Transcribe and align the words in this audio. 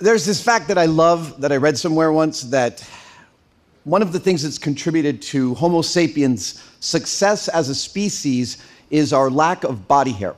There's 0.00 0.24
this 0.24 0.42
fact 0.42 0.68
that 0.68 0.78
I 0.78 0.86
love 0.86 1.42
that 1.42 1.52
I 1.52 1.56
read 1.56 1.76
somewhere 1.76 2.10
once 2.10 2.40
that 2.44 2.82
one 3.84 4.00
of 4.00 4.12
the 4.12 4.18
things 4.18 4.42
that's 4.42 4.56
contributed 4.56 5.20
to 5.22 5.54
Homo 5.56 5.82
sapiens' 5.82 6.64
success 6.80 7.48
as 7.48 7.68
a 7.68 7.74
species 7.74 8.64
is 8.88 9.12
our 9.12 9.28
lack 9.28 9.62
of 9.62 9.86
body 9.86 10.12
hair. 10.12 10.36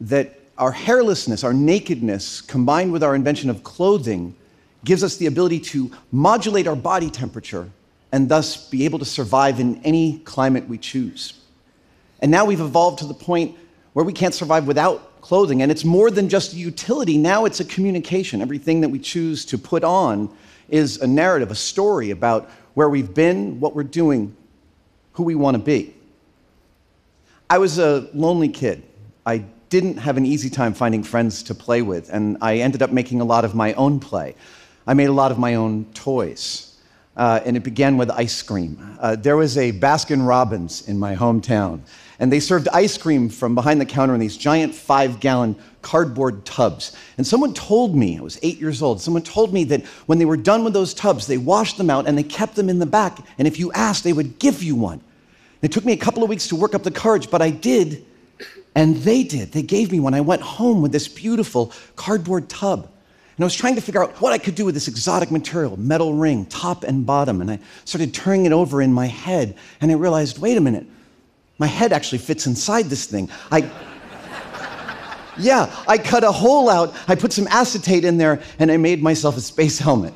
That 0.00 0.40
our 0.58 0.72
hairlessness, 0.72 1.44
our 1.44 1.52
nakedness, 1.54 2.40
combined 2.40 2.92
with 2.92 3.04
our 3.04 3.14
invention 3.14 3.48
of 3.48 3.62
clothing, 3.62 4.34
gives 4.84 5.04
us 5.04 5.18
the 5.18 5.26
ability 5.26 5.60
to 5.60 5.92
modulate 6.10 6.66
our 6.66 6.74
body 6.74 7.08
temperature 7.08 7.70
and 8.10 8.28
thus 8.28 8.68
be 8.68 8.84
able 8.84 8.98
to 8.98 9.04
survive 9.04 9.60
in 9.60 9.80
any 9.84 10.18
climate 10.24 10.68
we 10.68 10.78
choose. 10.78 11.34
And 12.18 12.28
now 12.28 12.44
we've 12.44 12.60
evolved 12.60 12.98
to 12.98 13.06
the 13.06 13.14
point 13.14 13.56
where 13.92 14.04
we 14.04 14.12
can't 14.12 14.34
survive 14.34 14.66
without 14.66 15.15
clothing. 15.26 15.60
And 15.60 15.72
it's 15.72 15.84
more 15.84 16.08
than 16.08 16.28
just 16.28 16.52
a 16.52 16.56
utility, 16.56 17.18
now 17.18 17.46
it's 17.46 17.58
a 17.58 17.64
communication. 17.64 18.40
Everything 18.40 18.80
that 18.82 18.90
we 18.90 19.00
choose 19.00 19.44
to 19.46 19.58
put 19.58 19.82
on 19.82 20.32
is 20.68 21.00
a 21.00 21.06
narrative, 21.06 21.50
a 21.50 21.56
story 21.56 22.12
about 22.12 22.48
where 22.74 22.88
we've 22.88 23.12
been, 23.12 23.58
what 23.58 23.74
we're 23.74 23.82
doing, 23.82 24.36
who 25.14 25.24
we 25.24 25.34
want 25.34 25.56
to 25.56 25.62
be. 25.62 25.92
I 27.50 27.58
was 27.58 27.80
a 27.80 28.08
lonely 28.14 28.48
kid. 28.48 28.84
I 29.24 29.38
didn't 29.68 29.96
have 29.96 30.16
an 30.16 30.24
easy 30.24 30.48
time 30.48 30.72
finding 30.74 31.02
friends 31.02 31.42
to 31.44 31.56
play 31.56 31.82
with, 31.82 32.08
and 32.08 32.38
I 32.40 32.58
ended 32.58 32.80
up 32.80 32.92
making 32.92 33.20
a 33.20 33.24
lot 33.24 33.44
of 33.44 33.52
my 33.52 33.72
own 33.72 33.98
play. 33.98 34.36
I 34.86 34.94
made 34.94 35.08
a 35.08 35.12
lot 35.12 35.32
of 35.32 35.40
my 35.40 35.56
own 35.56 35.86
toys, 35.86 36.78
uh, 37.16 37.40
and 37.44 37.56
it 37.56 37.64
began 37.64 37.96
with 37.96 38.10
ice 38.10 38.42
cream. 38.42 38.96
Uh, 39.00 39.16
there 39.16 39.36
was 39.36 39.58
a 39.58 39.72
Baskin 39.72 40.24
Robbins 40.24 40.86
in 40.88 40.96
my 41.00 41.16
hometown, 41.16 41.80
and 42.18 42.32
they 42.32 42.40
served 42.40 42.68
ice 42.72 42.96
cream 42.96 43.28
from 43.28 43.54
behind 43.54 43.80
the 43.80 43.86
counter 43.86 44.14
in 44.14 44.20
these 44.20 44.36
giant 44.36 44.74
five 44.74 45.20
gallon 45.20 45.56
cardboard 45.82 46.44
tubs. 46.44 46.96
And 47.16 47.26
someone 47.26 47.54
told 47.54 47.94
me, 47.94 48.18
I 48.18 48.20
was 48.20 48.38
eight 48.42 48.58
years 48.58 48.82
old, 48.82 49.00
someone 49.00 49.22
told 49.22 49.52
me 49.52 49.64
that 49.64 49.84
when 50.06 50.18
they 50.18 50.24
were 50.24 50.36
done 50.36 50.64
with 50.64 50.72
those 50.72 50.94
tubs, 50.94 51.26
they 51.26 51.38
washed 51.38 51.78
them 51.78 51.90
out 51.90 52.08
and 52.08 52.16
they 52.16 52.22
kept 52.22 52.56
them 52.56 52.68
in 52.68 52.78
the 52.78 52.86
back, 52.86 53.18
and 53.38 53.46
if 53.46 53.58
you 53.58 53.72
asked, 53.72 54.04
they 54.04 54.12
would 54.12 54.38
give 54.38 54.62
you 54.62 54.74
one. 54.74 55.00
It 55.62 55.72
took 55.72 55.84
me 55.84 55.92
a 55.92 55.96
couple 55.96 56.22
of 56.22 56.28
weeks 56.28 56.48
to 56.48 56.56
work 56.56 56.74
up 56.74 56.82
the 56.82 56.90
courage, 56.90 57.30
but 57.30 57.42
I 57.42 57.50
did, 57.50 58.04
and 58.74 58.96
they 58.96 59.22
did. 59.22 59.52
They 59.52 59.62
gave 59.62 59.90
me 59.90 60.00
one. 60.00 60.14
I 60.14 60.20
went 60.20 60.42
home 60.42 60.82
with 60.82 60.92
this 60.92 61.08
beautiful 61.08 61.72
cardboard 61.96 62.48
tub. 62.48 62.90
And 63.36 63.44
I 63.44 63.46
was 63.46 63.54
trying 63.54 63.74
to 63.74 63.82
figure 63.82 64.02
out 64.02 64.12
what 64.22 64.32
I 64.32 64.38
could 64.38 64.54
do 64.54 64.64
with 64.64 64.74
this 64.74 64.88
exotic 64.88 65.30
material, 65.30 65.78
metal 65.78 66.14
ring, 66.14 66.46
top 66.46 66.84
and 66.84 67.04
bottom. 67.04 67.42
And 67.42 67.50
I 67.50 67.58
started 67.84 68.14
turning 68.14 68.46
it 68.46 68.52
over 68.52 68.80
in 68.80 68.94
my 68.94 69.06
head, 69.06 69.56
and 69.80 69.90
I 69.90 69.94
realized 69.94 70.38
wait 70.38 70.56
a 70.56 70.60
minute, 70.60 70.86
my 71.58 71.66
head 71.66 71.92
actually 71.92 72.18
fits 72.18 72.46
inside 72.46 72.86
this 72.86 73.06
thing. 73.06 73.30
I, 73.50 73.70
yeah, 75.38 75.74
I 75.86 75.98
cut 75.98 76.24
a 76.24 76.32
hole 76.32 76.68
out, 76.68 76.94
I 77.08 77.14
put 77.14 77.32
some 77.32 77.46
acetate 77.48 78.04
in 78.04 78.18
there, 78.18 78.42
and 78.58 78.70
I 78.70 78.76
made 78.76 79.02
myself 79.02 79.36
a 79.36 79.40
space 79.40 79.78
helmet. 79.78 80.14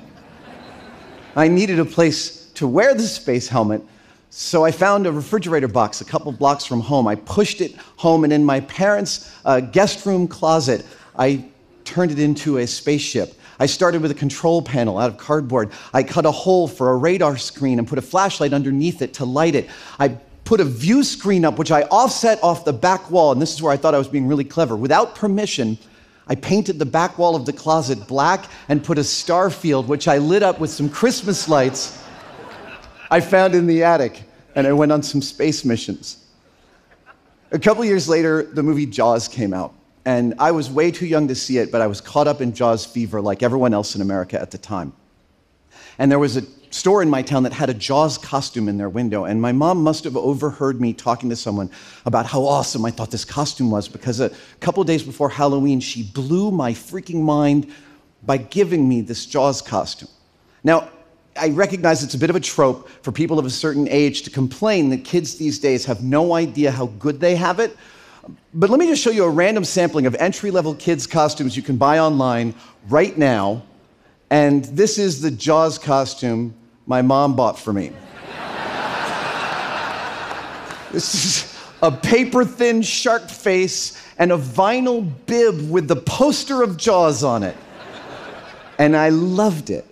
I 1.36 1.48
needed 1.48 1.78
a 1.78 1.84
place 1.84 2.50
to 2.54 2.66
wear 2.66 2.94
the 2.94 3.02
space 3.02 3.48
helmet, 3.48 3.82
so 4.30 4.64
I 4.64 4.70
found 4.70 5.06
a 5.06 5.12
refrigerator 5.12 5.68
box 5.68 6.00
a 6.00 6.04
couple 6.04 6.30
blocks 6.32 6.64
from 6.64 6.80
home. 6.80 7.08
I 7.08 7.14
pushed 7.14 7.60
it 7.60 7.76
home, 7.96 8.24
and 8.24 8.32
in 8.32 8.44
my 8.44 8.60
parents' 8.60 9.34
uh, 9.44 9.60
guest 9.60 10.04
room 10.06 10.28
closet, 10.28 10.84
I 11.18 11.46
turned 11.84 12.12
it 12.12 12.18
into 12.18 12.58
a 12.58 12.66
spaceship. 12.66 13.34
I 13.58 13.66
started 13.66 14.00
with 14.00 14.10
a 14.10 14.14
control 14.14 14.62
panel 14.62 14.98
out 14.98 15.10
of 15.10 15.18
cardboard. 15.18 15.70
I 15.92 16.02
cut 16.02 16.24
a 16.24 16.30
hole 16.30 16.66
for 16.66 16.92
a 16.92 16.96
radar 16.96 17.36
screen 17.36 17.78
and 17.78 17.86
put 17.86 17.98
a 17.98 18.02
flashlight 18.02 18.52
underneath 18.52 19.02
it 19.02 19.14
to 19.14 19.24
light 19.24 19.54
it. 19.54 19.68
I 19.98 20.16
put 20.44 20.60
a 20.60 20.64
view 20.64 21.04
screen 21.04 21.44
up, 21.44 21.58
which 21.58 21.70
I 21.70 21.82
offset 21.82 22.42
off 22.42 22.64
the 22.64 22.72
back 22.72 23.10
wall, 23.10 23.32
and 23.32 23.40
this 23.40 23.54
is 23.54 23.62
where 23.62 23.72
I 23.72 23.76
thought 23.76 23.94
I 23.94 23.98
was 23.98 24.08
being 24.08 24.26
really 24.26 24.44
clever. 24.44 24.76
Without 24.76 25.14
permission, 25.14 25.78
I 26.26 26.34
painted 26.34 26.78
the 26.78 26.86
back 26.86 27.18
wall 27.18 27.34
of 27.34 27.46
the 27.46 27.52
closet 27.52 28.06
black 28.06 28.46
and 28.68 28.82
put 28.82 28.98
a 28.98 29.04
star 29.04 29.50
field, 29.50 29.88
which 29.88 30.08
I 30.08 30.18
lit 30.18 30.42
up 30.42 30.60
with 30.60 30.70
some 30.70 30.88
Christmas 30.88 31.48
lights 31.48 32.02
I 33.10 33.20
found 33.20 33.54
in 33.54 33.66
the 33.66 33.82
attic, 33.82 34.22
and 34.54 34.66
I 34.66 34.72
went 34.72 34.92
on 34.92 35.02
some 35.02 35.20
space 35.20 35.64
missions. 35.64 36.24
A 37.50 37.58
couple 37.58 37.84
years 37.84 38.08
later, 38.08 38.44
the 38.44 38.62
movie 38.62 38.86
Jaws 38.86 39.26
came 39.26 39.52
out, 39.52 39.74
and 40.04 40.34
I 40.38 40.52
was 40.52 40.70
way 40.70 40.92
too 40.92 41.06
young 41.06 41.26
to 41.26 41.34
see 41.34 41.58
it, 41.58 41.72
but 41.72 41.80
I 41.80 41.88
was 41.88 42.00
caught 42.00 42.28
up 42.28 42.40
in 42.40 42.54
Jaws 42.54 42.86
fever 42.86 43.20
like 43.20 43.42
everyone 43.42 43.74
else 43.74 43.96
in 43.96 44.00
America 44.00 44.40
at 44.40 44.52
the 44.52 44.58
time. 44.58 44.92
And 45.98 46.10
there 46.10 46.20
was 46.20 46.36
a 46.36 46.42
store 46.70 47.02
in 47.02 47.10
my 47.10 47.20
town 47.20 47.42
that 47.42 47.52
had 47.52 47.68
a 47.68 47.74
Jaws 47.74 48.16
costume 48.16 48.68
in 48.68 48.78
their 48.78 48.88
window, 48.88 49.24
and 49.24 49.42
my 49.42 49.52
mom 49.52 49.82
must 49.82 50.04
have 50.04 50.16
overheard 50.16 50.80
me 50.80 50.92
talking 50.92 51.28
to 51.30 51.36
someone 51.36 51.70
about 52.06 52.26
how 52.26 52.44
awesome 52.44 52.84
I 52.84 52.90
thought 52.90 53.10
this 53.10 53.24
costume 53.24 53.70
was 53.70 53.88
because 53.88 54.20
a 54.20 54.30
couple 54.60 54.82
days 54.84 55.02
before 55.02 55.28
Halloween, 55.28 55.80
she 55.80 56.02
blew 56.02 56.50
my 56.50 56.72
freaking 56.72 57.22
mind 57.22 57.72
by 58.22 58.36
giving 58.36 58.88
me 58.88 59.00
this 59.00 59.26
Jaws 59.26 59.60
costume. 59.60 60.08
Now, 60.62 60.88
I 61.36 61.48
recognize 61.50 62.02
it's 62.02 62.14
a 62.14 62.18
bit 62.18 62.30
of 62.30 62.36
a 62.36 62.40
trope 62.40 62.88
for 63.02 63.12
people 63.12 63.38
of 63.38 63.46
a 63.46 63.50
certain 63.50 63.88
age 63.88 64.22
to 64.22 64.30
complain 64.30 64.90
that 64.90 65.04
kids 65.04 65.36
these 65.36 65.58
days 65.58 65.84
have 65.86 66.02
no 66.02 66.34
idea 66.34 66.70
how 66.70 66.86
good 66.86 67.20
they 67.20 67.36
have 67.36 67.60
it. 67.60 67.76
But 68.52 68.68
let 68.70 68.78
me 68.78 68.86
just 68.86 69.02
show 69.02 69.10
you 69.10 69.24
a 69.24 69.30
random 69.30 69.64
sampling 69.64 70.06
of 70.06 70.14
entry 70.16 70.50
level 70.50 70.74
kids' 70.74 71.06
costumes 71.06 71.56
you 71.56 71.62
can 71.62 71.76
buy 71.76 71.98
online 71.98 72.54
right 72.88 73.16
now. 73.16 73.62
And 74.28 74.64
this 74.66 74.98
is 74.98 75.20
the 75.20 75.30
Jaws 75.30 75.78
costume 75.78 76.54
my 76.90 77.02
mom 77.02 77.36
bought 77.36 77.56
for 77.56 77.72
me. 77.72 77.92
this 80.90 81.14
is 81.14 81.56
a 81.82 81.92
paper 81.92 82.44
thin 82.44 82.82
shark 82.82 83.30
face 83.30 84.04
and 84.18 84.32
a 84.32 84.36
vinyl 84.36 85.08
bib 85.26 85.70
with 85.70 85.86
the 85.86 85.94
poster 85.94 86.64
of 86.64 86.76
Jaws 86.76 87.22
on 87.22 87.44
it. 87.44 87.56
And 88.78 88.96
I 88.96 89.10
loved 89.10 89.70
it. 89.70 89.86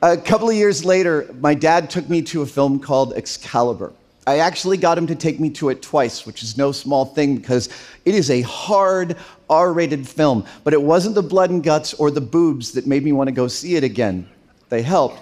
A 0.00 0.16
couple 0.16 0.48
of 0.48 0.54
years 0.54 0.84
later, 0.84 1.28
my 1.40 1.54
dad 1.54 1.90
took 1.90 2.08
me 2.08 2.22
to 2.22 2.42
a 2.42 2.46
film 2.46 2.78
called 2.78 3.14
Excalibur. 3.14 3.92
I 4.24 4.38
actually 4.38 4.76
got 4.76 4.96
him 4.96 5.08
to 5.08 5.16
take 5.16 5.40
me 5.40 5.50
to 5.50 5.70
it 5.70 5.82
twice, 5.82 6.24
which 6.24 6.44
is 6.44 6.56
no 6.56 6.70
small 6.70 7.04
thing 7.04 7.34
because 7.36 7.68
it 8.04 8.14
is 8.14 8.30
a 8.30 8.42
hard 8.42 9.16
R 9.50 9.72
rated 9.72 10.06
film. 10.06 10.46
But 10.62 10.72
it 10.72 10.82
wasn't 10.82 11.16
the 11.16 11.22
blood 11.22 11.50
and 11.50 11.64
guts 11.64 11.94
or 11.94 12.12
the 12.12 12.20
boobs 12.20 12.70
that 12.74 12.86
made 12.86 13.02
me 13.02 13.10
want 13.10 13.26
to 13.26 13.32
go 13.32 13.48
see 13.48 13.74
it 13.74 13.82
again. 13.82 14.28
They 14.68 14.82
helped. 14.82 15.18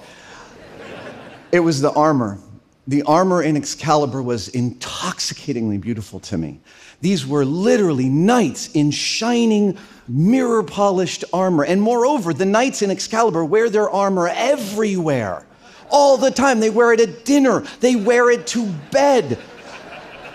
It 1.52 1.60
was 1.60 1.80
the 1.80 1.92
armor. 1.92 2.38
The 2.86 3.02
armor 3.02 3.42
in 3.42 3.56
Excalibur 3.56 4.22
was 4.22 4.48
intoxicatingly 4.48 5.78
beautiful 5.78 6.20
to 6.20 6.38
me. 6.38 6.60
These 7.00 7.26
were 7.26 7.44
literally 7.44 8.08
knights 8.08 8.70
in 8.74 8.90
shining 8.90 9.78
mirror 10.08 10.62
polished 10.62 11.24
armor. 11.32 11.64
And 11.64 11.80
moreover, 11.80 12.32
the 12.32 12.46
knights 12.46 12.82
in 12.82 12.90
Excalibur 12.90 13.44
wear 13.44 13.70
their 13.70 13.88
armor 13.88 14.28
everywhere, 14.28 15.46
all 15.88 16.16
the 16.16 16.30
time. 16.30 16.60
They 16.60 16.70
wear 16.70 16.92
it 16.92 17.00
at 17.00 17.24
dinner, 17.24 17.64
they 17.80 17.96
wear 17.96 18.30
it 18.30 18.46
to 18.48 18.66
bed. 18.90 19.38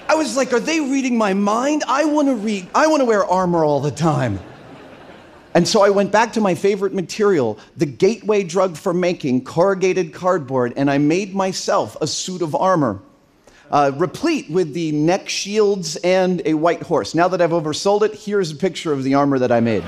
I 0.07 0.15
was 0.15 0.37
like, 0.37 0.53
are 0.53 0.59
they 0.59 0.79
reading 0.79 1.17
my 1.17 1.33
mind? 1.33 1.83
I 1.87 2.05
want 2.05 2.27
to 2.27 2.35
read, 2.35 2.67
I 2.75 2.87
want 2.87 3.01
to 3.01 3.05
wear 3.05 3.25
armor 3.25 3.65
all 3.65 3.79
the 3.79 3.91
time. 3.91 4.39
And 5.55 5.65
so 5.65 5.81
I 5.81 5.89
went 5.89 6.11
back 6.11 6.33
to 6.33 6.41
my 6.41 6.53
favorite 6.53 6.93
material, 6.93 7.57
the 7.77 7.85
gateway 7.85 8.43
drug 8.43 8.75
for 8.75 8.93
making 8.93 9.45
corrugated 9.45 10.13
cardboard, 10.13 10.73
and 10.75 10.91
I 10.91 10.97
made 10.97 11.33
myself 11.33 11.95
a 12.01 12.07
suit 12.07 12.41
of 12.41 12.53
armor 12.53 12.99
uh, 13.71 13.93
replete 13.95 14.49
with 14.49 14.73
the 14.73 14.91
neck 14.91 15.29
shields 15.29 15.95
and 15.97 16.41
a 16.45 16.55
white 16.55 16.83
horse. 16.83 17.15
Now 17.15 17.29
that 17.29 17.41
I've 17.41 17.51
oversold 17.51 18.01
it, 18.03 18.13
here's 18.13 18.51
a 18.51 18.55
picture 18.55 18.91
of 18.91 19.03
the 19.03 19.13
armor 19.13 19.39
that 19.39 19.51
I 19.51 19.61
made. 19.61 19.83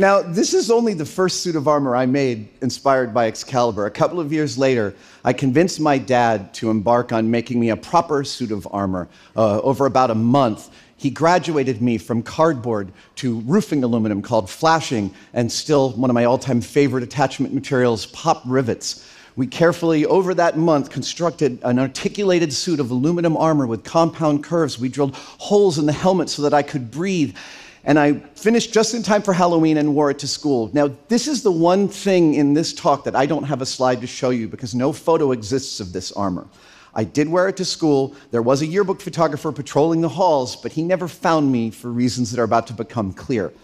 Now, 0.00 0.22
this 0.22 0.54
is 0.54 0.70
only 0.70 0.94
the 0.94 1.04
first 1.04 1.42
suit 1.42 1.56
of 1.56 1.66
armor 1.66 1.96
I 1.96 2.06
made 2.06 2.48
inspired 2.62 3.12
by 3.12 3.26
Excalibur. 3.26 3.84
A 3.86 3.90
couple 3.90 4.20
of 4.20 4.32
years 4.32 4.56
later, 4.56 4.94
I 5.24 5.32
convinced 5.32 5.80
my 5.80 5.98
dad 5.98 6.54
to 6.54 6.70
embark 6.70 7.10
on 7.12 7.28
making 7.32 7.58
me 7.58 7.70
a 7.70 7.76
proper 7.76 8.22
suit 8.22 8.52
of 8.52 8.68
armor. 8.70 9.08
Uh, 9.36 9.58
over 9.60 9.86
about 9.86 10.12
a 10.12 10.14
month, 10.14 10.70
he 10.98 11.10
graduated 11.10 11.82
me 11.82 11.98
from 11.98 12.22
cardboard 12.22 12.92
to 13.16 13.40
roofing 13.40 13.82
aluminum 13.82 14.22
called 14.22 14.48
flashing, 14.48 15.12
and 15.34 15.50
still 15.50 15.90
one 15.90 16.10
of 16.10 16.14
my 16.14 16.26
all 16.26 16.38
time 16.38 16.60
favorite 16.60 17.02
attachment 17.02 17.52
materials, 17.52 18.06
pop 18.06 18.42
rivets. 18.46 19.04
We 19.34 19.48
carefully, 19.48 20.06
over 20.06 20.32
that 20.34 20.56
month, 20.56 20.90
constructed 20.90 21.58
an 21.64 21.80
articulated 21.80 22.52
suit 22.52 22.78
of 22.78 22.92
aluminum 22.92 23.36
armor 23.36 23.66
with 23.66 23.82
compound 23.82 24.44
curves. 24.44 24.78
We 24.78 24.90
drilled 24.90 25.16
holes 25.16 25.76
in 25.76 25.86
the 25.86 25.92
helmet 25.92 26.30
so 26.30 26.42
that 26.42 26.54
I 26.54 26.62
could 26.62 26.92
breathe. 26.92 27.36
And 27.88 27.98
I 27.98 28.12
finished 28.34 28.74
just 28.74 28.92
in 28.92 29.02
time 29.02 29.22
for 29.22 29.32
Halloween 29.32 29.78
and 29.78 29.94
wore 29.94 30.10
it 30.10 30.18
to 30.18 30.28
school. 30.28 30.68
Now, 30.74 30.94
this 31.08 31.26
is 31.26 31.42
the 31.42 31.50
one 31.50 31.88
thing 31.88 32.34
in 32.34 32.52
this 32.52 32.74
talk 32.74 33.02
that 33.04 33.16
I 33.16 33.24
don't 33.24 33.44
have 33.44 33.62
a 33.62 33.66
slide 33.66 34.02
to 34.02 34.06
show 34.06 34.28
you 34.28 34.46
because 34.46 34.74
no 34.74 34.92
photo 34.92 35.32
exists 35.32 35.80
of 35.80 35.94
this 35.94 36.12
armor. 36.12 36.46
I 36.94 37.04
did 37.04 37.30
wear 37.30 37.48
it 37.48 37.56
to 37.56 37.64
school. 37.64 38.14
There 38.30 38.42
was 38.42 38.60
a 38.60 38.66
yearbook 38.66 39.00
photographer 39.00 39.52
patrolling 39.52 40.02
the 40.02 40.08
halls, 40.10 40.54
but 40.54 40.70
he 40.70 40.82
never 40.82 41.08
found 41.08 41.50
me 41.50 41.70
for 41.70 41.88
reasons 41.88 42.30
that 42.30 42.38
are 42.38 42.44
about 42.44 42.66
to 42.66 42.74
become 42.74 43.14
clear. 43.14 43.54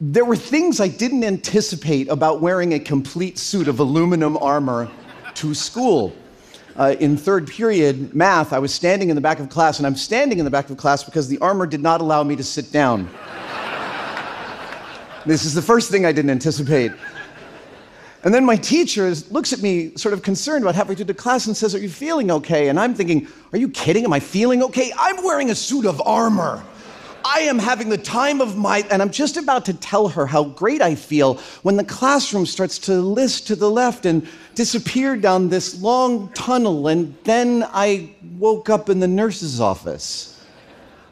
There 0.00 0.24
were 0.24 0.36
things 0.36 0.80
I 0.80 0.86
didn't 0.86 1.24
anticipate 1.24 2.06
about 2.06 2.40
wearing 2.40 2.74
a 2.74 2.78
complete 2.78 3.36
suit 3.36 3.66
of 3.66 3.80
aluminum 3.80 4.36
armor 4.36 4.88
to 5.34 5.54
school. 5.54 6.12
uh, 6.76 6.94
in 7.00 7.16
third 7.16 7.48
period 7.48 8.14
math, 8.14 8.52
I 8.52 8.60
was 8.60 8.72
standing 8.72 9.10
in 9.10 9.16
the 9.16 9.20
back 9.20 9.40
of 9.40 9.48
class, 9.48 9.78
and 9.78 9.86
I'm 9.86 9.96
standing 9.96 10.38
in 10.38 10.44
the 10.44 10.50
back 10.52 10.70
of 10.70 10.76
class 10.76 11.02
because 11.02 11.26
the 11.26 11.38
armor 11.38 11.66
did 11.66 11.80
not 11.80 12.00
allow 12.00 12.22
me 12.22 12.36
to 12.36 12.44
sit 12.44 12.70
down. 12.70 13.10
This 15.26 15.44
is 15.44 15.54
the 15.54 15.62
first 15.62 15.90
thing 15.90 16.06
I 16.06 16.12
didn't 16.12 16.30
anticipate. 16.30 16.92
And 18.22 18.34
then 18.34 18.44
my 18.44 18.56
teacher 18.56 19.12
looks 19.30 19.52
at 19.52 19.62
me, 19.62 19.96
sort 19.96 20.12
of 20.12 20.22
concerned 20.22 20.62
about 20.62 20.74
halfway 20.74 20.94
through 20.94 21.06
the 21.06 21.14
class, 21.14 21.46
and 21.46 21.56
says, 21.56 21.74
Are 21.74 21.78
you 21.78 21.88
feeling 21.88 22.30
okay? 22.30 22.68
And 22.68 22.78
I'm 22.78 22.94
thinking, 22.94 23.26
Are 23.52 23.58
you 23.58 23.68
kidding? 23.70 24.04
Am 24.04 24.12
I 24.12 24.20
feeling 24.20 24.62
okay? 24.64 24.92
I'm 24.98 25.22
wearing 25.24 25.50
a 25.50 25.54
suit 25.54 25.86
of 25.86 26.02
armor. 26.02 26.62
I 27.24 27.40
am 27.40 27.58
having 27.58 27.88
the 27.90 27.98
time 27.98 28.40
of 28.40 28.56
my, 28.56 28.84
and 28.90 29.02
I'm 29.02 29.10
just 29.10 29.36
about 29.36 29.66
to 29.66 29.74
tell 29.74 30.08
her 30.08 30.26
how 30.26 30.44
great 30.44 30.80
I 30.80 30.94
feel 30.94 31.34
when 31.62 31.76
the 31.76 31.84
classroom 31.84 32.46
starts 32.46 32.78
to 32.80 33.00
list 33.00 33.46
to 33.48 33.56
the 33.56 33.70
left 33.70 34.06
and 34.06 34.26
disappear 34.54 35.16
down 35.16 35.48
this 35.48 35.80
long 35.80 36.30
tunnel. 36.32 36.88
And 36.88 37.14
then 37.24 37.66
I 37.72 38.14
woke 38.38 38.70
up 38.70 38.88
in 38.88 39.00
the 39.00 39.08
nurse's 39.08 39.60
office. 39.60 40.42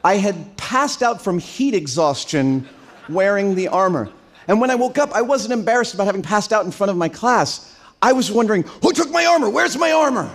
I 0.03 0.17
had 0.17 0.57
passed 0.57 1.03
out 1.03 1.21
from 1.21 1.39
heat 1.39 1.75
exhaustion 1.75 2.69
wearing 3.09 3.55
the 3.55 3.69
armor. 3.69 4.11
And 4.47 4.61
when 4.61 4.71
I 4.71 4.75
woke 4.75 4.99
up, 4.99 5.13
I 5.13 5.23
wasn't 5.23 5.53
embarrassed 5.53 5.95
about 5.95 6.07
having 6.07 6.23
passed 6.23 6.53
out 6.53 6.65
in 6.65 6.71
front 6.71 6.91
of 6.91 6.97
my 6.97 7.09
class. 7.09 7.77
I 8.01 8.13
was 8.13 8.31
wondering, 8.31 8.65
who 8.83 8.93
took 8.93 9.11
my 9.11 9.25
armor? 9.27 9.51
Where's 9.51 9.77
my 9.77 9.93
armor? 9.93 10.31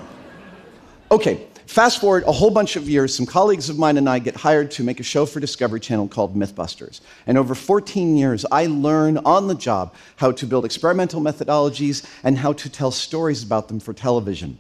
Okay, 1.10 1.48
Fast 1.74 2.02
forward 2.02 2.24
a 2.28 2.32
whole 2.32 2.52
bunch 2.52 2.76
of 2.76 2.88
years, 2.88 3.16
some 3.16 3.26
colleagues 3.26 3.68
of 3.68 3.80
mine 3.80 3.98
and 3.98 4.08
I 4.08 4.20
get 4.20 4.36
hired 4.36 4.70
to 4.72 4.84
make 4.84 5.00
a 5.00 5.04
show 5.04 5.26
for 5.26 5.40
Discovery 5.40 5.80
Channel 5.80 6.08
called 6.08 6.36
Mythbusters. 6.36 7.02
And 7.26 7.36
over 7.36 7.56
14 7.56 8.16
years, 8.16 8.46
I 8.52 8.68
learn 8.68 9.18
on 9.18 9.48
the 9.48 9.56
job 9.56 9.96
how 10.18 10.32
to 10.34 10.46
build 10.46 10.66
experimental 10.66 11.20
methodologies 11.20 12.06
and 12.24 12.38
how 12.38 12.54
to 12.54 12.70
tell 12.70 12.92
stories 12.92 13.42
about 13.42 13.70
them 13.70 13.80
for 13.80 13.92
television. 13.92 14.60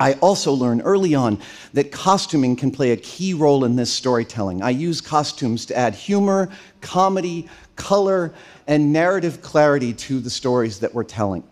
I 0.00 0.14
also 0.14 0.52
learn 0.52 0.80
early 0.80 1.14
on 1.14 1.40
that 1.72 1.92
costuming 1.92 2.56
can 2.56 2.70
play 2.70 2.90
a 2.90 2.96
key 2.96 3.32
role 3.32 3.64
in 3.64 3.76
this 3.76 3.92
storytelling. 3.92 4.62
I 4.62 4.70
use 4.70 5.00
costumes 5.00 5.66
to 5.66 5.76
add 5.76 5.94
humor, 5.94 6.50
comedy, 6.80 7.48
color, 7.76 8.34
and 8.66 8.92
narrative 8.92 9.40
clarity 9.40 9.92
to 9.92 10.18
the 10.18 10.30
stories 10.30 10.80
that 10.80 10.92
we're 10.94 11.04
telling. 11.04 11.44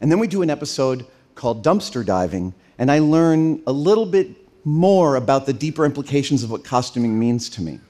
And 0.00 0.12
then 0.12 0.18
we 0.18 0.26
do 0.26 0.42
an 0.42 0.50
episode 0.50 1.06
called 1.34 1.64
Dumpster 1.64 2.04
Diving, 2.04 2.52
and 2.78 2.90
I 2.90 2.98
learn 2.98 3.62
a 3.66 3.72
little 3.72 4.06
bit 4.06 4.28
more 4.64 5.16
about 5.16 5.46
the 5.46 5.52
deeper 5.52 5.86
implications 5.86 6.42
of 6.42 6.50
what 6.50 6.64
costuming 6.64 7.18
means 7.18 7.48
to 7.50 7.62
me. 7.62 7.80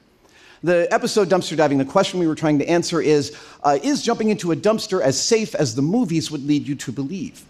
The 0.62 0.92
episode 0.92 1.28
Dumpster 1.28 1.56
Diving, 1.56 1.78
the 1.78 1.84
question 1.84 2.20
we 2.20 2.28
were 2.28 2.34
trying 2.34 2.58
to 2.58 2.68
answer 2.68 3.00
is 3.00 3.36
uh, 3.64 3.78
Is 3.82 4.02
jumping 4.02 4.28
into 4.28 4.52
a 4.52 4.56
dumpster 4.56 5.00
as 5.00 5.20
safe 5.20 5.54
as 5.54 5.74
the 5.74 5.82
movies 5.82 6.30
would 6.30 6.46
lead 6.46 6.68
you 6.68 6.74
to 6.76 6.92
believe? 6.92 7.44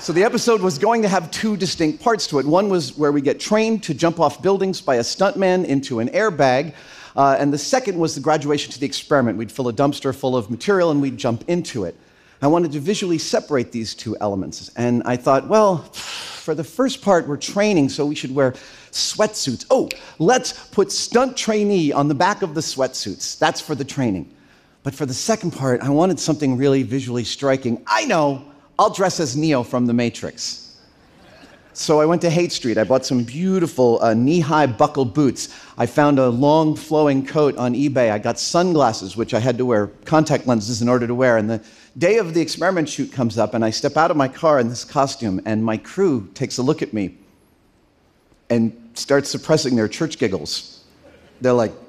So 0.00 0.12
the 0.12 0.24
episode 0.24 0.60
was 0.60 0.78
going 0.78 1.02
to 1.02 1.08
have 1.08 1.30
two 1.30 1.56
distinct 1.56 2.02
parts 2.02 2.26
to 2.28 2.38
it. 2.38 2.46
One 2.46 2.68
was 2.68 2.96
where 2.96 3.12
we 3.12 3.20
get 3.20 3.40
trained 3.40 3.82
to 3.84 3.94
jump 3.94 4.20
off 4.20 4.42
buildings 4.42 4.80
by 4.80 4.96
a 4.96 5.00
stuntman 5.00 5.64
into 5.64 6.00
an 6.00 6.08
airbag. 6.08 6.74
Uh, 7.16 7.36
and 7.38 7.52
the 7.52 7.58
second 7.58 7.98
was 7.98 8.14
the 8.14 8.20
graduation 8.20 8.72
to 8.72 8.80
the 8.80 8.86
experiment. 8.86 9.38
We'd 9.38 9.52
fill 9.52 9.68
a 9.68 9.72
dumpster 9.72 10.14
full 10.14 10.36
of 10.36 10.50
material 10.50 10.90
and 10.90 11.00
we'd 11.00 11.16
jump 11.16 11.44
into 11.48 11.84
it. 11.84 11.96
I 12.42 12.46
wanted 12.46 12.72
to 12.72 12.80
visually 12.80 13.18
separate 13.18 13.72
these 13.72 13.94
two 13.94 14.16
elements. 14.20 14.70
And 14.76 15.02
I 15.04 15.16
thought, 15.16 15.48
well, 15.48 15.78
for 15.78 16.54
the 16.54 16.64
first 16.64 17.00
part, 17.00 17.26
we're 17.26 17.36
training, 17.36 17.88
so 17.88 18.04
we 18.04 18.14
should 18.14 18.34
wear 18.34 18.52
sweatsuits. 18.90 19.64
Oh, 19.70 19.88
let's 20.18 20.52
put 20.68 20.92
stunt 20.92 21.36
trainee 21.36 21.92
on 21.92 22.08
the 22.08 22.14
back 22.14 22.42
of 22.42 22.54
the 22.54 22.60
sweatsuits. 22.60 23.38
That's 23.38 23.60
for 23.60 23.74
the 23.74 23.84
training. 23.84 24.30
But 24.82 24.94
for 24.94 25.06
the 25.06 25.14
second 25.14 25.52
part, 25.52 25.80
I 25.80 25.88
wanted 25.88 26.20
something 26.20 26.58
really 26.58 26.82
visually 26.82 27.24
striking. 27.24 27.82
I 27.86 28.04
know, 28.04 28.44
I'll 28.78 28.90
dress 28.90 29.20
as 29.20 29.36
Neo 29.36 29.62
from 29.62 29.86
The 29.86 29.92
Matrix. 29.94 30.64
So 31.74 32.00
I 32.00 32.06
went 32.06 32.22
to 32.22 32.30
Haight 32.30 32.52
Street. 32.52 32.78
I 32.78 32.84
bought 32.84 33.04
some 33.04 33.24
beautiful 33.24 34.00
uh, 34.00 34.14
knee 34.14 34.38
high 34.38 34.66
buckle 34.66 35.04
boots. 35.04 35.48
I 35.76 35.86
found 35.86 36.20
a 36.20 36.28
long 36.28 36.76
flowing 36.76 37.26
coat 37.26 37.56
on 37.56 37.74
eBay. 37.74 38.12
I 38.12 38.18
got 38.18 38.38
sunglasses, 38.38 39.16
which 39.16 39.34
I 39.34 39.40
had 39.40 39.58
to 39.58 39.66
wear 39.66 39.88
contact 40.04 40.46
lenses 40.46 40.82
in 40.82 40.88
order 40.88 41.08
to 41.08 41.14
wear. 41.16 41.36
And 41.36 41.50
the 41.50 41.60
day 41.98 42.18
of 42.18 42.32
the 42.32 42.40
experiment 42.40 42.88
shoot 42.88 43.10
comes 43.10 43.38
up, 43.38 43.54
and 43.54 43.64
I 43.64 43.70
step 43.70 43.96
out 43.96 44.12
of 44.12 44.16
my 44.16 44.28
car 44.28 44.60
in 44.60 44.68
this 44.68 44.84
costume, 44.84 45.40
and 45.46 45.64
my 45.64 45.76
crew 45.76 46.30
takes 46.34 46.58
a 46.58 46.62
look 46.62 46.80
at 46.80 46.92
me 46.92 47.16
and 48.50 48.90
starts 48.94 49.28
suppressing 49.28 49.74
their 49.74 49.88
church 49.88 50.18
giggles. 50.18 50.84
They're 51.40 51.52
like, 51.52 51.72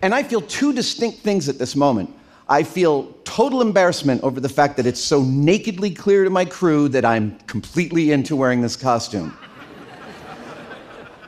and 0.00 0.14
I 0.14 0.22
feel 0.22 0.40
two 0.40 0.72
distinct 0.72 1.18
things 1.18 1.50
at 1.50 1.58
this 1.58 1.76
moment. 1.76 2.16
I 2.48 2.62
feel 2.62 3.12
total 3.30 3.62
embarrassment 3.62 4.20
over 4.24 4.40
the 4.40 4.48
fact 4.48 4.76
that 4.76 4.86
it's 4.86 5.00
so 5.00 5.22
nakedly 5.22 5.88
clear 5.88 6.24
to 6.24 6.30
my 6.30 6.44
crew 6.44 6.88
that 6.88 7.04
I'm 7.04 7.38
completely 7.46 8.10
into 8.10 8.34
wearing 8.34 8.60
this 8.60 8.74
costume. 8.74 9.38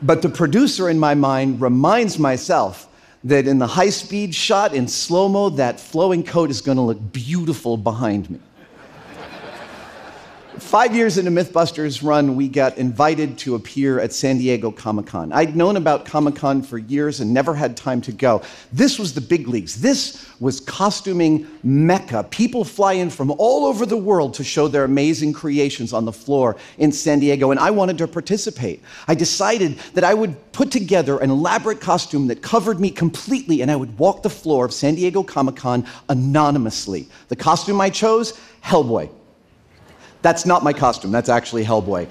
but 0.02 0.20
the 0.20 0.28
producer 0.28 0.90
in 0.90 0.98
my 0.98 1.14
mind 1.14 1.60
reminds 1.60 2.18
myself 2.18 2.88
that 3.22 3.46
in 3.46 3.60
the 3.60 3.68
high 3.68 3.90
speed 3.90 4.34
shot 4.34 4.74
in 4.74 4.88
slow 4.88 5.28
mo, 5.28 5.48
that 5.50 5.78
flowing 5.78 6.24
coat 6.24 6.50
is 6.50 6.60
going 6.60 6.74
to 6.74 6.82
look 6.82 7.12
beautiful 7.12 7.76
behind 7.76 8.28
me. 8.28 8.40
Five 10.58 10.94
years 10.94 11.16
into 11.16 11.30
Mythbusters 11.30 12.06
run, 12.06 12.36
we 12.36 12.46
got 12.46 12.76
invited 12.76 13.38
to 13.38 13.54
appear 13.54 13.98
at 13.98 14.12
San 14.12 14.36
Diego 14.36 14.70
Comic 14.70 15.06
Con. 15.06 15.32
I'd 15.32 15.56
known 15.56 15.78
about 15.78 16.04
Comic 16.04 16.36
Con 16.36 16.60
for 16.62 16.76
years 16.76 17.20
and 17.20 17.32
never 17.32 17.54
had 17.54 17.74
time 17.74 18.02
to 18.02 18.12
go. 18.12 18.42
This 18.70 18.98
was 18.98 19.14
the 19.14 19.22
big 19.22 19.48
leagues. 19.48 19.80
This 19.80 20.28
was 20.40 20.60
costuming 20.60 21.46
mecca. 21.62 22.24
People 22.24 22.64
fly 22.64 22.92
in 22.92 23.08
from 23.08 23.30
all 23.38 23.64
over 23.64 23.86
the 23.86 23.96
world 23.96 24.34
to 24.34 24.44
show 24.44 24.68
their 24.68 24.84
amazing 24.84 25.32
creations 25.32 25.94
on 25.94 26.04
the 26.04 26.12
floor 26.12 26.56
in 26.76 26.92
San 26.92 27.18
Diego, 27.20 27.50
and 27.50 27.58
I 27.58 27.70
wanted 27.70 27.96
to 27.98 28.06
participate. 28.06 28.82
I 29.08 29.14
decided 29.14 29.78
that 29.94 30.04
I 30.04 30.12
would 30.12 30.52
put 30.52 30.70
together 30.70 31.18
an 31.18 31.30
elaborate 31.30 31.80
costume 31.80 32.26
that 32.26 32.42
covered 32.42 32.78
me 32.78 32.90
completely, 32.90 33.62
and 33.62 33.70
I 33.70 33.76
would 33.76 33.98
walk 33.98 34.22
the 34.22 34.28
floor 34.28 34.66
of 34.66 34.74
San 34.74 34.96
Diego 34.96 35.22
Comic 35.22 35.56
Con 35.56 35.86
anonymously. 36.10 37.08
The 37.28 37.36
costume 37.36 37.80
I 37.80 37.88
chose 37.88 38.38
Hellboy. 38.62 39.08
That's 40.22 40.46
not 40.46 40.62
my 40.62 40.72
costume, 40.72 41.10
that's 41.10 41.28
actually 41.28 41.64
Hellboy. 41.64 42.08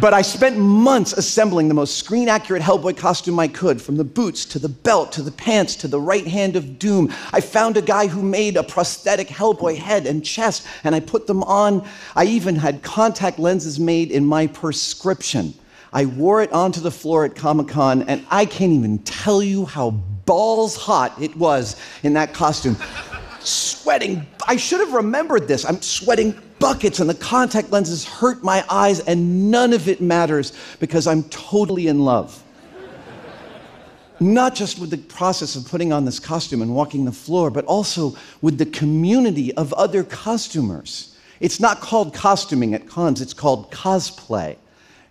but 0.00 0.12
I 0.12 0.22
spent 0.22 0.58
months 0.58 1.12
assembling 1.12 1.68
the 1.68 1.74
most 1.74 1.96
screen 1.96 2.28
accurate 2.28 2.62
Hellboy 2.62 2.96
costume 2.96 3.38
I 3.38 3.48
could, 3.48 3.80
from 3.80 3.96
the 3.96 4.04
boots 4.04 4.44
to 4.46 4.58
the 4.58 4.68
belt 4.68 5.12
to 5.12 5.22
the 5.22 5.30
pants 5.30 5.76
to 5.76 5.88
the 5.88 6.00
right 6.00 6.26
hand 6.26 6.56
of 6.56 6.78
doom. 6.78 7.12
I 7.32 7.40
found 7.40 7.76
a 7.76 7.82
guy 7.82 8.08
who 8.08 8.20
made 8.20 8.56
a 8.56 8.62
prosthetic 8.62 9.28
Hellboy 9.28 9.76
head 9.76 10.06
and 10.06 10.24
chest, 10.24 10.66
and 10.84 10.94
I 10.94 11.00
put 11.00 11.26
them 11.26 11.42
on. 11.44 11.86
I 12.14 12.24
even 12.24 12.56
had 12.56 12.82
contact 12.82 13.38
lenses 13.38 13.78
made 13.78 14.10
in 14.10 14.26
my 14.26 14.48
prescription. 14.48 15.54
I 15.92 16.04
wore 16.04 16.42
it 16.42 16.52
onto 16.52 16.80
the 16.80 16.90
floor 16.90 17.24
at 17.24 17.36
Comic 17.36 17.68
Con, 17.68 18.02
and 18.02 18.26
I 18.28 18.44
can't 18.44 18.72
even 18.72 18.98
tell 18.98 19.42
you 19.42 19.64
how 19.64 19.90
balls 19.90 20.76
hot 20.76 21.14
it 21.22 21.34
was 21.36 21.80
in 22.02 22.12
that 22.14 22.34
costume. 22.34 22.76
Sweating. 23.46 24.26
I 24.48 24.56
should 24.56 24.80
have 24.80 24.92
remembered 24.92 25.46
this. 25.46 25.64
I'm 25.64 25.80
sweating 25.80 26.34
buckets 26.58 26.98
and 26.98 27.08
the 27.08 27.14
contact 27.14 27.70
lenses 27.70 28.04
hurt 28.04 28.42
my 28.42 28.64
eyes, 28.68 28.98
and 28.98 29.52
none 29.52 29.72
of 29.72 29.88
it 29.88 30.00
matters 30.00 30.52
because 30.80 31.06
I'm 31.06 31.22
totally 31.24 31.86
in 31.86 32.00
love. 32.00 32.42
Not 34.18 34.56
just 34.56 34.80
with 34.80 34.90
the 34.90 34.98
process 34.98 35.54
of 35.54 35.64
putting 35.68 35.92
on 35.92 36.04
this 36.04 36.18
costume 36.18 36.60
and 36.60 36.74
walking 36.74 37.04
the 37.04 37.12
floor, 37.12 37.52
but 37.52 37.64
also 37.66 38.16
with 38.42 38.58
the 38.58 38.66
community 38.66 39.54
of 39.54 39.72
other 39.74 40.02
costumers. 40.02 41.16
It's 41.38 41.60
not 41.60 41.80
called 41.80 42.14
costuming 42.14 42.74
at 42.74 42.88
cons, 42.88 43.20
it's 43.20 43.34
called 43.34 43.70
cosplay. 43.70 44.56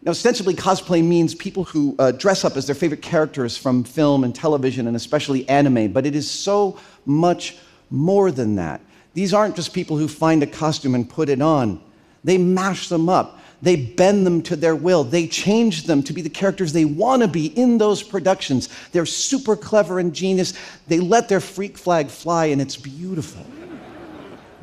Now, 0.02 0.12
ostensibly, 0.12 0.56
cosplay 0.56 1.02
means 1.02 1.34
people 1.36 1.64
who 1.64 1.96
uh, 2.00 2.12
dress 2.12 2.44
up 2.44 2.58
as 2.58 2.68
their 2.68 2.76
favorite 2.76 3.02
characters 3.02 3.56
from 3.56 3.86
film 3.86 4.26
and 4.26 4.36
television, 4.36 4.88
and 4.88 4.96
especially 4.98 5.48
anime, 5.48 5.94
but 5.94 6.06
it 6.06 6.16
is 6.18 6.30
so 6.30 6.78
much 7.06 7.58
more 7.90 8.32
than 8.32 8.56
that. 8.56 8.82
These 9.14 9.34
aren't 9.34 9.56
just 9.56 9.74
people 9.74 9.98
who 9.98 10.08
find 10.08 10.44
a 10.44 10.48
costume 10.48 10.96
and 10.96 11.10
put 11.10 11.30
it 11.30 11.42
on, 11.42 11.82
they 12.24 12.38
mash 12.38 12.90
them 12.90 13.08
up. 13.08 13.40
They 13.62 13.78
bend 13.78 14.26
them 14.26 14.42
to 14.44 14.56
their 14.56 14.76
will. 14.76 15.04
They 15.04 15.28
change 15.28 15.84
them 15.84 16.04
to 16.04 16.14
be 16.14 16.22
the 16.22 16.30
characters 16.30 16.74
they 16.74 16.86
want 16.86 17.22
to 17.22 17.28
be 17.28 17.48
in 17.48 17.78
those 17.78 18.04
productions. 18.04 18.70
They're 18.92 19.06
super 19.06 19.56
clever 19.56 19.98
and 19.98 20.14
genius. 20.14 20.54
They 20.88 21.00
let 21.00 21.30
their 21.30 21.40
freak 21.40 21.78
flag 21.78 22.10
fly, 22.10 22.48
and 22.48 22.62
it's 22.62 22.76
beautiful. 22.76 23.44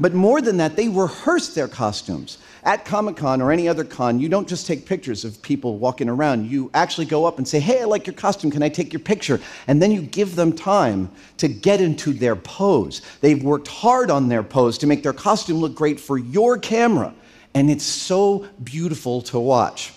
But 0.03 0.15
more 0.15 0.43
than 0.43 0.57
that, 0.57 0.75
they 0.75 0.89
rehearse 0.89 1.55
their 1.55 1.69
costumes. 1.69 2.39
At 2.65 2.85
Comic 2.85 3.17
Con 3.17 3.41
or 3.41 3.53
any 3.53 3.69
other 3.69 3.85
con, 3.85 4.19
you 4.19 4.29
don't 4.29 4.49
just 4.49 4.67
take 4.67 4.85
pictures 4.85 5.25
of 5.25 5.41
people 5.43 5.79
walking 5.79 6.09
around. 6.09 6.51
You 6.51 6.73
actually 6.75 7.07
go 7.07 7.25
up 7.25 7.39
and 7.39 7.47
say, 7.47 7.61
Hey, 7.61 7.83
I 7.83 7.85
like 7.85 8.09
your 8.09 8.15
costume. 8.15 8.51
Can 8.51 8.65
I 8.65 8.69
take 8.69 8.93
your 8.93 8.99
picture? 8.99 9.41
And 9.69 9.81
then 9.81 9.93
you 9.93 10.03
give 10.03 10.35
them 10.35 10.55
time 10.55 11.09
to 11.37 11.47
get 11.47 11.81
into 11.81 12.13
their 12.13 12.35
pose. 12.35 13.01
They've 13.21 13.41
worked 13.41 13.69
hard 13.69 14.11
on 14.11 14.29
their 14.29 14.43
pose 14.43 14.77
to 14.79 14.89
make 14.89 15.05
their 15.05 15.13
costume 15.13 15.59
look 15.59 15.77
great 15.77 16.01
for 16.01 16.19
your 16.19 16.59
camera. 16.59 17.15
And 17.55 17.71
it's 17.71 17.85
so 17.85 18.49
beautiful 18.65 19.23
to 19.23 19.39
watch. 19.39 19.93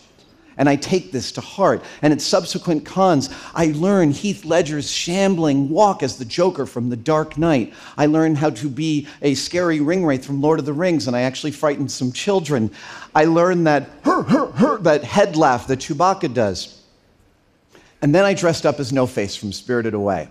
And 0.57 0.69
I 0.69 0.75
take 0.75 1.11
this 1.11 1.31
to 1.33 1.41
heart. 1.41 1.83
And 2.01 2.13
at 2.13 2.21
subsequent 2.21 2.85
cons, 2.85 3.29
I 3.53 3.73
learn 3.75 4.11
Heath 4.11 4.45
Ledger's 4.45 4.89
shambling 4.89 5.69
walk 5.69 6.01
as 6.01 6.17
the 6.17 6.25
Joker 6.25 6.65
from 6.65 6.89
The 6.89 6.95
Dark 6.95 7.37
Knight. 7.37 7.73
I 7.97 8.05
learn 8.05 8.35
how 8.35 8.51
to 8.51 8.69
be 8.69 9.07
a 9.21 9.35
scary 9.35 9.79
ringwraith 9.79 10.23
from 10.23 10.41
Lord 10.41 10.59
of 10.59 10.65
the 10.65 10.73
Rings, 10.73 11.07
and 11.07 11.15
I 11.15 11.21
actually 11.21 11.51
frightened 11.51 11.91
some 11.91 12.11
children. 12.11 12.71
I 13.13 13.25
learned 13.25 13.67
that 13.67 13.89
that 14.03 15.03
head 15.03 15.35
laugh 15.35 15.67
that 15.67 15.79
Chewbacca 15.79 16.33
does. 16.33 16.81
And 18.01 18.13
then 18.13 18.23
I 18.23 18.33
dressed 18.33 18.65
up 18.65 18.79
as 18.79 18.93
No 18.93 19.07
Face 19.07 19.35
from 19.35 19.51
Spirited 19.51 19.93
Away. 19.93 20.29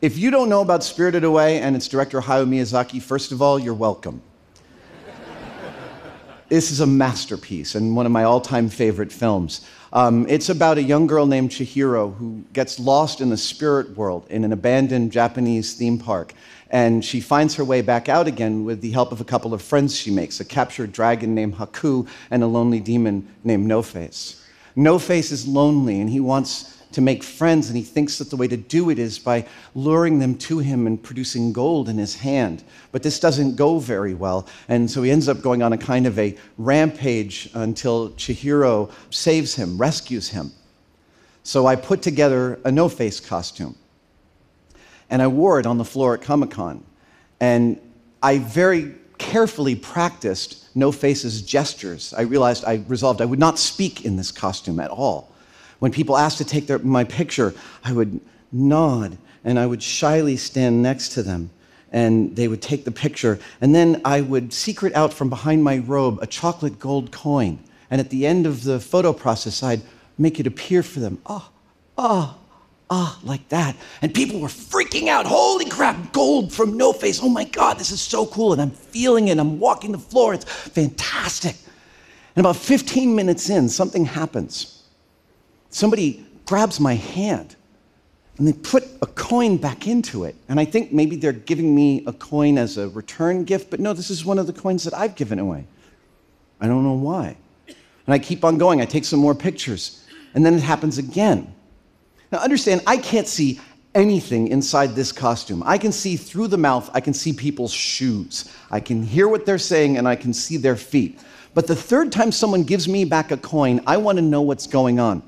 If 0.00 0.16
you 0.16 0.30
don't 0.30 0.48
know 0.48 0.60
about 0.60 0.82
Spirited 0.82 1.24
Away 1.24 1.60
and 1.60 1.76
its 1.76 1.88
director 1.88 2.20
Hayao 2.20 2.48
Miyazaki, 2.48 3.02
first 3.02 3.32
of 3.32 3.42
all, 3.42 3.58
you're 3.58 3.74
welcome. 3.74 4.22
This 6.50 6.72
is 6.72 6.80
a 6.80 6.86
masterpiece 6.86 7.76
and 7.76 7.94
one 7.94 8.06
of 8.06 8.12
my 8.12 8.24
all 8.24 8.40
time 8.40 8.68
favorite 8.68 9.12
films. 9.12 9.64
Um, 9.92 10.26
it's 10.28 10.48
about 10.48 10.78
a 10.78 10.82
young 10.82 11.06
girl 11.06 11.24
named 11.26 11.50
Chihiro 11.50 12.14
who 12.16 12.44
gets 12.52 12.78
lost 12.78 13.20
in 13.20 13.30
the 13.30 13.36
spirit 13.36 13.96
world 13.96 14.26
in 14.28 14.44
an 14.44 14.52
abandoned 14.52 15.12
Japanese 15.12 15.74
theme 15.74 15.98
park. 15.98 16.34
And 16.68 17.04
she 17.04 17.20
finds 17.20 17.54
her 17.54 17.64
way 17.64 17.82
back 17.82 18.08
out 18.08 18.26
again 18.26 18.64
with 18.64 18.80
the 18.80 18.90
help 18.90 19.12
of 19.12 19.20
a 19.20 19.24
couple 19.24 19.54
of 19.54 19.62
friends 19.62 19.96
she 19.96 20.10
makes 20.10 20.40
a 20.40 20.44
captured 20.44 20.92
dragon 20.92 21.34
named 21.34 21.54
Haku 21.54 22.06
and 22.30 22.42
a 22.42 22.46
lonely 22.46 22.80
demon 22.80 23.28
named 23.44 23.66
No 23.66 23.80
Face. 23.80 24.44
No 24.74 24.98
Face 24.98 25.30
is 25.30 25.46
lonely 25.46 26.00
and 26.00 26.10
he 26.10 26.20
wants 26.20 26.79
to 26.92 27.00
make 27.00 27.22
friends, 27.22 27.68
and 27.68 27.76
he 27.76 27.82
thinks 27.82 28.18
that 28.18 28.30
the 28.30 28.36
way 28.36 28.48
to 28.48 28.56
do 28.56 28.90
it 28.90 28.98
is 28.98 29.18
by 29.18 29.46
luring 29.74 30.18
them 30.18 30.34
to 30.36 30.58
him 30.58 30.86
and 30.86 31.02
producing 31.02 31.52
gold 31.52 31.88
in 31.88 31.98
his 31.98 32.16
hand. 32.16 32.64
But 32.92 33.02
this 33.02 33.20
doesn't 33.20 33.56
go 33.56 33.78
very 33.78 34.14
well, 34.14 34.46
and 34.68 34.90
so 34.90 35.02
he 35.02 35.10
ends 35.10 35.28
up 35.28 35.42
going 35.42 35.62
on 35.62 35.72
a 35.72 35.78
kind 35.78 36.06
of 36.06 36.18
a 36.18 36.36
rampage 36.58 37.50
until 37.54 38.10
Chihiro 38.10 38.90
saves 39.10 39.54
him, 39.54 39.78
rescues 39.78 40.28
him. 40.28 40.52
So 41.42 41.66
I 41.66 41.76
put 41.76 42.02
together 42.02 42.58
a 42.64 42.72
no 42.72 42.88
face 42.88 43.20
costume, 43.20 43.76
and 45.08 45.22
I 45.22 45.26
wore 45.26 45.58
it 45.60 45.66
on 45.66 45.78
the 45.78 45.84
floor 45.84 46.14
at 46.14 46.22
Comic 46.22 46.50
Con. 46.50 46.84
And 47.40 47.80
I 48.22 48.38
very 48.38 48.94
carefully 49.16 49.74
practiced 49.74 50.68
No 50.74 50.92
Face's 50.92 51.42
gestures. 51.42 52.14
I 52.14 52.22
realized 52.22 52.64
I 52.64 52.82
resolved 52.88 53.20
I 53.20 53.24
would 53.24 53.38
not 53.38 53.58
speak 53.58 54.04
in 54.04 54.16
this 54.16 54.30
costume 54.30 54.80
at 54.80 54.90
all. 54.90 55.29
When 55.80 55.90
people 55.90 56.16
asked 56.16 56.38
to 56.38 56.44
take 56.44 56.66
their, 56.66 56.78
my 56.78 57.04
picture, 57.04 57.52
I 57.82 57.92
would 57.92 58.20
nod 58.52 59.18
and 59.44 59.58
I 59.58 59.66
would 59.66 59.82
shyly 59.82 60.36
stand 60.36 60.82
next 60.82 61.10
to 61.10 61.22
them 61.22 61.50
and 61.90 62.36
they 62.36 62.48
would 62.48 62.62
take 62.62 62.84
the 62.84 62.90
picture. 62.90 63.38
And 63.60 63.74
then 63.74 64.00
I 64.04 64.20
would 64.20 64.52
secret 64.52 64.94
out 64.94 65.12
from 65.12 65.28
behind 65.28 65.64
my 65.64 65.78
robe 65.78 66.18
a 66.22 66.26
chocolate 66.26 66.78
gold 66.78 67.10
coin. 67.10 67.58
And 67.90 68.00
at 68.00 68.10
the 68.10 68.26
end 68.26 68.46
of 68.46 68.62
the 68.62 68.78
photo 68.78 69.12
process, 69.12 69.62
I'd 69.62 69.82
make 70.16 70.38
it 70.38 70.46
appear 70.46 70.82
for 70.82 71.00
them. 71.00 71.18
Ah, 71.26 71.50
ah, 71.98 72.36
ah, 72.90 73.18
like 73.24 73.48
that. 73.48 73.74
And 74.02 74.14
people 74.14 74.38
were 74.38 74.48
freaking 74.48 75.08
out. 75.08 75.26
Holy 75.26 75.64
crap, 75.64 76.12
gold 76.12 76.52
from 76.52 76.76
No 76.76 76.92
Face. 76.92 77.20
Oh 77.22 77.28
my 77.28 77.44
God, 77.44 77.78
this 77.78 77.90
is 77.90 78.00
so 78.00 78.26
cool. 78.26 78.52
And 78.52 78.60
I'm 78.60 78.70
feeling 78.70 79.28
it. 79.28 79.38
I'm 79.38 79.58
walking 79.58 79.92
the 79.92 79.98
floor. 79.98 80.34
It's 80.34 80.44
fantastic. 80.44 81.56
And 82.36 82.46
about 82.46 82.56
15 82.56 83.16
minutes 83.16 83.48
in, 83.48 83.68
something 83.68 84.04
happens 84.04 84.79
somebody 85.70 86.26
grabs 86.46 86.78
my 86.78 86.94
hand 86.94 87.56
and 88.38 88.46
they 88.48 88.52
put 88.52 88.84
a 89.02 89.06
coin 89.06 89.56
back 89.56 89.86
into 89.86 90.24
it. 90.24 90.34
And 90.48 90.58
I 90.58 90.64
think 90.64 90.92
maybe 90.92 91.16
they're 91.16 91.32
giving 91.32 91.74
me 91.74 92.04
a 92.06 92.12
coin 92.12 92.58
as 92.58 92.78
a 92.78 92.88
return 92.88 93.44
gift, 93.44 93.70
but 93.70 93.80
no, 93.80 93.92
this 93.92 94.10
is 94.10 94.24
one 94.24 94.38
of 94.38 94.46
the 94.46 94.52
coins 94.52 94.84
that 94.84 94.94
I've 94.94 95.14
given 95.14 95.38
away. 95.38 95.66
I 96.60 96.66
don't 96.66 96.82
know 96.82 96.94
why. 96.94 97.36
And 97.66 98.14
I 98.14 98.18
keep 98.18 98.44
on 98.44 98.58
going. 98.58 98.80
I 98.80 98.86
take 98.86 99.04
some 99.04 99.20
more 99.20 99.34
pictures. 99.34 100.04
And 100.34 100.44
then 100.44 100.54
it 100.54 100.62
happens 100.62 100.98
again. 100.98 101.54
Now, 102.32 102.38
understand, 102.38 102.82
I 102.86 102.96
can't 102.96 103.28
see 103.28 103.60
anything 103.94 104.48
inside 104.48 104.94
this 104.94 105.12
costume. 105.12 105.62
I 105.66 105.78
can 105.78 105.92
see 105.92 106.16
through 106.16 106.48
the 106.48 106.58
mouth, 106.58 106.90
I 106.94 107.00
can 107.00 107.12
see 107.12 107.32
people's 107.32 107.72
shoes. 107.72 108.50
I 108.70 108.80
can 108.80 109.02
hear 109.02 109.28
what 109.28 109.46
they're 109.46 109.58
saying, 109.58 109.98
and 109.98 110.06
I 110.08 110.16
can 110.16 110.32
see 110.32 110.56
their 110.56 110.76
feet. 110.76 111.18
But 111.54 111.66
the 111.66 111.76
third 111.76 112.12
time 112.12 112.30
someone 112.30 112.62
gives 112.62 112.88
me 112.88 113.04
back 113.04 113.32
a 113.32 113.36
coin, 113.36 113.80
I 113.86 113.96
want 113.96 114.16
to 114.16 114.22
know 114.22 114.42
what's 114.42 114.66
going 114.66 115.00
on. 115.00 115.22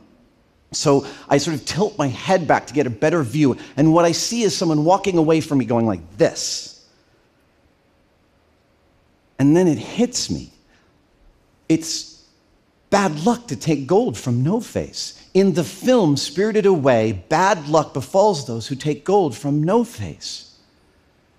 So 0.73 1.07
I 1.29 1.39
sort 1.39 1.55
of 1.55 1.65
tilt 1.65 1.99
my 1.99 2.09
head 2.09 2.49
back 2.49 2.67
to 2.67 2.75
get 2.75 2.87
a 2.87 2.91
better 2.91 3.23
view. 3.23 3.57
And 3.77 3.93
what 3.93 4.05
I 4.05 4.13
see 4.13 4.43
is 4.43 4.57
someone 4.57 4.85
walking 4.85 5.19
away 5.19 5.41
from 5.41 5.59
me 5.59 5.65
going 5.65 5.87
like 5.87 6.17
this. 6.17 6.87
And 9.39 9.57
then 9.57 9.67
it 9.69 9.79
hits 9.79 10.31
me. 10.31 10.51
It's 11.69 12.25
bad 12.91 13.25
luck 13.25 13.49
to 13.49 13.57
take 13.57 13.87
gold 13.87 14.17
from 14.17 14.43
No 14.43 14.61
Face. 14.61 15.19
In 15.35 15.55
the 15.55 15.65
film 15.65 16.17
Spirited 16.17 16.67
Away, 16.67 17.13
bad 17.29 17.69
luck 17.69 17.95
befalls 17.95 18.47
those 18.47 18.67
who 18.67 18.77
take 18.77 19.05
gold 19.05 19.37
from 19.37 19.63
No 19.63 19.83
Face. 19.83 20.57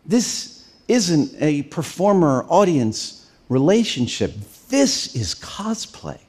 This 0.06 0.68
isn't 0.88 1.36
a 1.40 1.64
performer 1.64 2.46
audience 2.50 3.30
relationship, 3.50 4.34
this 4.70 5.16
is 5.16 5.36
cosplay. 5.36 6.20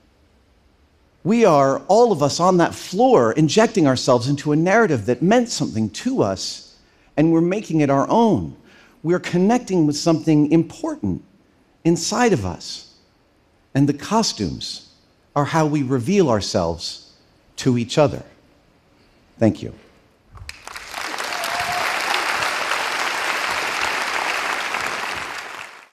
We 1.25 1.47
are, 1.47 1.79
all 1.89 2.13
of 2.13 2.23
us 2.23 2.39
on 2.39 2.59
that 2.59 2.75
floor, 2.75 3.33
injecting 3.33 3.87
ourselves 3.87 4.29
into 4.29 4.53
a 4.53 4.57
narrative 4.57 5.07
that 5.07 5.23
meant 5.23 5.49
something 5.49 5.89
to 5.91 6.23
us, 6.23 6.77
and 7.17 7.33
we're 7.33 7.41
making 7.41 7.81
it 7.81 7.89
our 7.89 8.07
own. 8.11 8.57
We're 9.03 9.21
connecting 9.21 9.87
with 9.87 9.97
something 9.97 10.53
important 10.53 11.25
inside 11.83 12.35
of 12.35 12.45
us. 12.45 12.95
And 13.75 13.89
the 13.89 13.95
costumes 13.95 14.91
are 15.35 15.47
how 15.47 15.67
we 15.67 15.83
reveal 15.83 16.29
ourselves 16.31 17.13
to 17.57 17.79
each 17.79 17.99
other. 17.99 18.23
Thank 19.39 19.63
you. 19.63 19.75